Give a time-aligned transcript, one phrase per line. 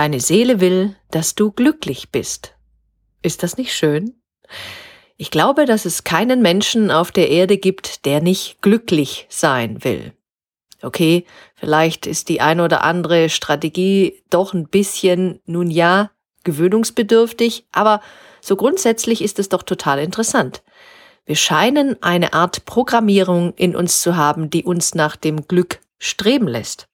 [0.00, 2.54] Deine Seele will, dass du glücklich bist.
[3.20, 4.14] Ist das nicht schön?
[5.18, 10.14] Ich glaube, dass es keinen Menschen auf der Erde gibt, der nicht glücklich sein will.
[10.80, 16.10] Okay, vielleicht ist die eine oder andere Strategie doch ein bisschen, nun ja,
[16.44, 18.00] gewöhnungsbedürftig, aber
[18.40, 20.62] so grundsätzlich ist es doch total interessant.
[21.26, 26.48] Wir scheinen eine Art Programmierung in uns zu haben, die uns nach dem Glück streben
[26.48, 26.88] lässt.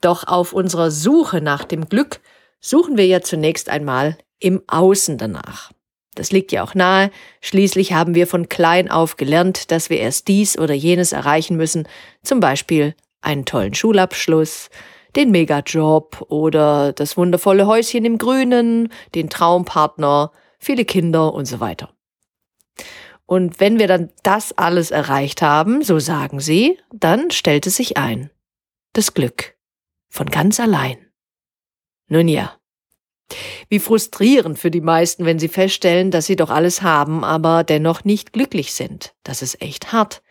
[0.00, 2.20] Doch auf unserer Suche nach dem Glück
[2.60, 5.72] suchen wir ja zunächst einmal im Außen danach.
[6.14, 7.10] Das liegt ja auch nahe.
[7.40, 11.88] Schließlich haben wir von klein auf gelernt, dass wir erst dies oder jenes erreichen müssen.
[12.22, 14.70] Zum Beispiel einen tollen Schulabschluss,
[15.16, 21.90] den Megajob oder das wundervolle Häuschen im Grünen, den Traumpartner, viele Kinder und so weiter.
[23.26, 27.96] Und wenn wir dann das alles erreicht haben, so sagen sie, dann stellt es sich
[27.96, 28.30] ein.
[28.92, 29.54] Das Glück.
[30.10, 30.98] Von ganz allein.
[32.08, 32.56] Nun ja.
[33.68, 38.04] Wie frustrierend für die meisten, wenn sie feststellen, dass sie doch alles haben, aber dennoch
[38.04, 39.14] nicht glücklich sind.
[39.22, 40.22] Das ist echt hart.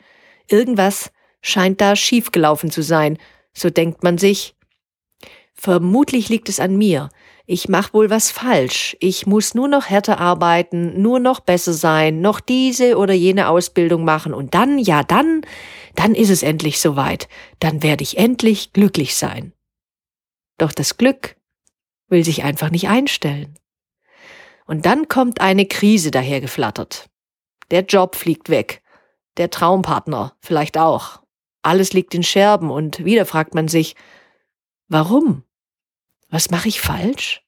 [0.49, 3.17] Irgendwas scheint da schiefgelaufen zu sein.
[3.53, 4.55] So denkt man sich.
[5.53, 7.09] Vermutlich liegt es an mir.
[7.45, 8.95] Ich mach wohl was falsch.
[8.99, 14.05] Ich muss nur noch härter arbeiten, nur noch besser sein, noch diese oder jene Ausbildung
[14.05, 15.41] machen und dann, ja dann,
[15.95, 17.27] dann ist es endlich soweit.
[17.59, 19.53] Dann werde ich endlich glücklich sein.
[20.59, 21.37] Doch das Glück
[22.09, 23.57] will sich einfach nicht einstellen.
[24.67, 27.09] Und dann kommt eine Krise dahergeflattert.
[27.71, 28.83] Der Job fliegt weg.
[29.37, 31.23] Der Traumpartner vielleicht auch.
[31.61, 33.95] Alles liegt in Scherben und wieder fragt man sich,
[34.87, 35.43] warum?
[36.29, 37.41] Was mache ich falsch?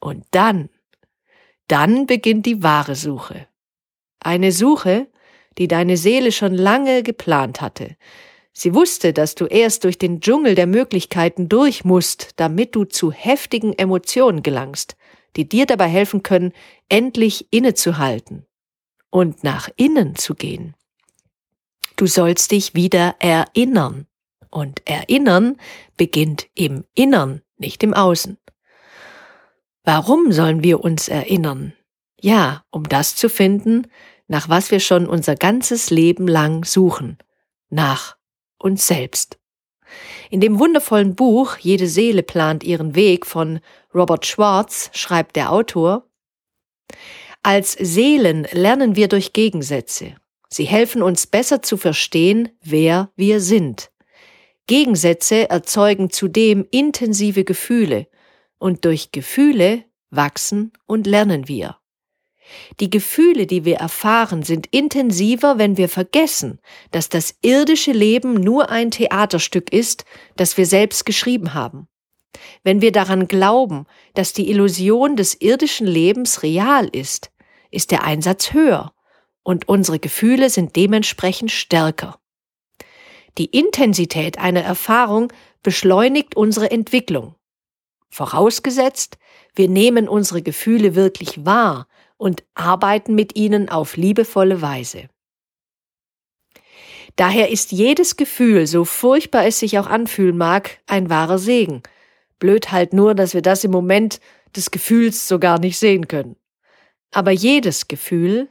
[0.00, 0.70] Und dann,
[1.68, 3.46] dann beginnt die wahre Suche.
[4.20, 5.06] Eine Suche,
[5.58, 7.96] die deine Seele schon lange geplant hatte,
[8.52, 13.12] Sie wusste, dass du erst durch den Dschungel der Möglichkeiten durch musst, damit du zu
[13.12, 14.96] heftigen Emotionen gelangst,
[15.36, 16.52] die dir dabei helfen können,
[16.88, 18.46] endlich innezuhalten
[19.10, 20.74] und nach innen zu gehen.
[21.96, 24.06] Du sollst dich wieder erinnern.
[24.52, 25.58] Und erinnern
[25.96, 28.36] beginnt im Innern, nicht im Außen.
[29.84, 31.72] Warum sollen wir uns erinnern?
[32.20, 33.86] Ja, um das zu finden,
[34.26, 37.18] nach was wir schon unser ganzes Leben lang suchen,
[37.68, 38.16] nach
[38.60, 39.38] uns selbst.
[40.30, 43.58] In dem wundervollen Buch Jede Seele plant ihren Weg von
[43.92, 46.06] Robert Schwartz schreibt der Autor,
[47.42, 50.14] als Seelen lernen wir durch Gegensätze.
[50.48, 53.90] Sie helfen uns besser zu verstehen, wer wir sind.
[54.66, 58.06] Gegensätze erzeugen zudem intensive Gefühle,
[58.58, 61.79] und durch Gefühle wachsen und lernen wir.
[62.80, 68.70] Die Gefühle, die wir erfahren, sind intensiver, wenn wir vergessen, dass das irdische Leben nur
[68.70, 70.04] ein Theaterstück ist,
[70.36, 71.88] das wir selbst geschrieben haben.
[72.62, 77.30] Wenn wir daran glauben, dass die Illusion des irdischen Lebens real ist,
[77.70, 78.92] ist der Einsatz höher
[79.42, 82.18] und unsere Gefühle sind dementsprechend stärker.
[83.38, 85.32] Die Intensität einer Erfahrung
[85.62, 87.34] beschleunigt unsere Entwicklung.
[88.10, 89.18] Vorausgesetzt,
[89.54, 91.86] wir nehmen unsere Gefühle wirklich wahr
[92.20, 95.08] und arbeiten mit ihnen auf liebevolle Weise.
[97.16, 101.82] Daher ist jedes Gefühl, so furchtbar es sich auch anfühlen mag, ein wahrer Segen.
[102.38, 104.20] Blöd halt nur, dass wir das im Moment
[104.54, 106.36] des Gefühls so gar nicht sehen können.
[107.10, 108.50] Aber jedes Gefühl,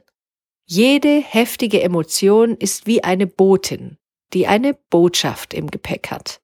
[0.65, 3.99] jede heftige Emotion ist wie eine Botin,
[4.33, 6.41] die eine Botschaft im Gepäck hat.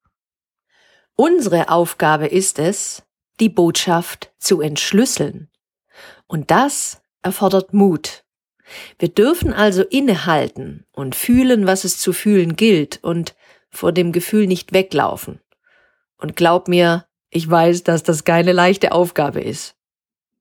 [1.16, 3.01] Unsere Aufgabe ist es,
[3.39, 5.50] die Botschaft zu entschlüsseln.
[6.27, 8.24] Und das erfordert Mut.
[9.00, 13.36] Wir dürfen also innehalten und fühlen, was es zu fühlen gilt und
[13.69, 15.39] vor dem Gefühl nicht weglaufen.
[16.18, 19.75] Und glaub mir, ich weiß, dass das keine leichte Aufgabe ist.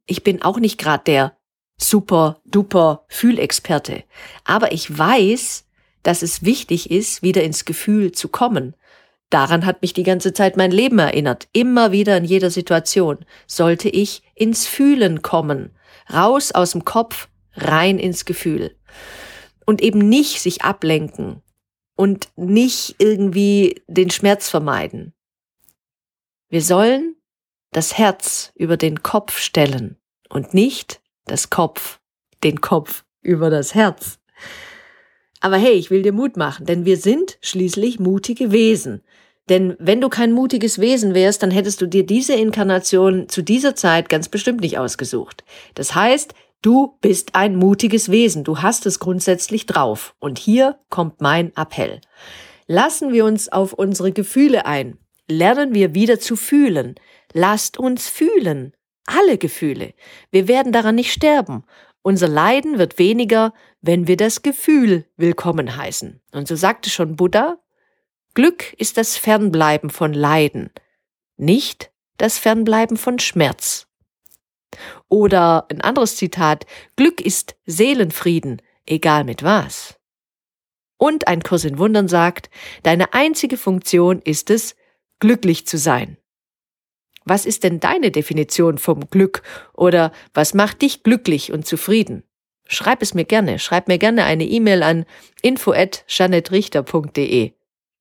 [0.07, 1.37] Ich bin auch nicht gerade der
[1.77, 4.05] super duper Fühlexperte,
[4.45, 5.67] aber ich weiß,
[6.03, 8.77] dass es wichtig ist, wieder ins Gefühl zu kommen.
[9.31, 11.49] Daran hat mich die ganze Zeit mein Leben erinnert.
[11.53, 15.71] Immer wieder in jeder Situation sollte ich ins Fühlen kommen
[16.13, 18.77] raus aus dem Kopf, rein ins Gefühl.
[19.67, 21.43] Und eben nicht sich ablenken
[21.97, 25.15] und nicht irgendwie den Schmerz vermeiden.
[26.49, 27.17] Wir sollen
[27.73, 29.99] das Herz über den Kopf stellen
[30.29, 32.01] und nicht das Kopf,
[32.43, 34.19] den Kopf über das Herz.
[35.41, 39.03] Aber hey, ich will dir Mut machen, denn wir sind schließlich mutige Wesen.
[39.49, 43.75] Denn wenn du kein mutiges Wesen wärst, dann hättest du dir diese Inkarnation zu dieser
[43.75, 45.45] Zeit ganz bestimmt nicht ausgesucht.
[45.75, 46.33] Das heißt,
[46.63, 50.15] du bist ein mutiges Wesen, du hast es grundsätzlich drauf.
[50.19, 52.01] Und hier kommt mein Appell.
[52.67, 54.99] Lassen wir uns auf unsere Gefühle ein.
[55.29, 56.95] Lernen wir wieder zu fühlen.
[57.33, 58.73] Lasst uns fühlen.
[59.07, 59.93] Alle Gefühle.
[60.31, 61.65] Wir werden daran nicht sterben.
[62.03, 63.53] Unser Leiden wird weniger,
[63.83, 66.21] wenn wir das Gefühl willkommen heißen.
[66.33, 67.59] Und so sagte schon Buddha,
[68.35, 70.71] Glück ist das Fernbleiben von Leiden,
[71.37, 73.87] nicht das Fernbleiben von Schmerz.
[75.09, 76.67] Oder ein anderes Zitat,
[76.97, 80.01] Glück ist Seelenfrieden, egal mit was.
[80.97, 82.51] Und ein Kurs in Wundern sagt,
[82.83, 84.75] deine einzige Funktion ist es,
[85.21, 86.17] glücklich zu sein.
[87.25, 89.45] Was ist denn deine Definition vom Glück
[89.75, 92.25] oder was macht dich glücklich und zufrieden?
[92.67, 95.07] Schreib es mir gerne, schreib mir gerne eine E-Mail an
[95.43, 97.53] info@janettrichter.de.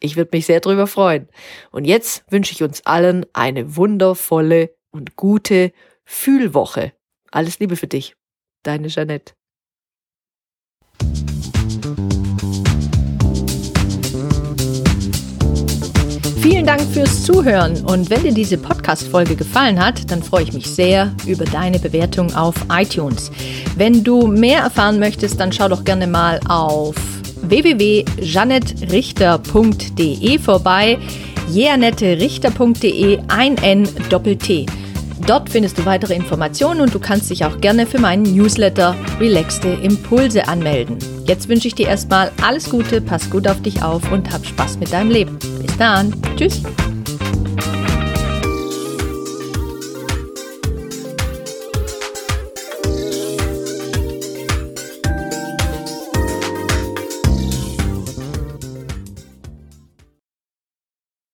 [0.06, 1.30] Ich würde mich sehr darüber freuen.
[1.72, 5.72] Und jetzt wünsche ich uns allen eine wundervolle und gute
[6.04, 6.92] Fühlwoche.
[7.32, 8.14] Alles Liebe für dich.
[8.64, 9.34] Deine Jeanette.
[16.42, 20.68] Vielen Dank fürs Zuhören und wenn dir diese Podcast-Folge gefallen hat, dann freue ich mich
[20.68, 23.32] sehr über deine Bewertung auf iTunes.
[23.78, 26.96] Wenn du mehr erfahren möchtest, dann schau doch gerne mal auf
[27.44, 30.98] www.janettrichter.de vorbei.
[31.52, 34.66] jeanetterichter.de ein N Doppel T.
[35.26, 39.70] Dort findest du weitere Informationen und du kannst dich auch gerne für meinen Newsletter Relaxte
[39.70, 40.98] Impulse anmelden.
[41.26, 44.80] Jetzt wünsche ich dir erstmal alles Gute, pass gut auf dich auf und hab Spaß
[44.80, 45.40] mit deinem Leben.
[45.40, 46.14] Bis dann.
[46.36, 46.62] Tschüss.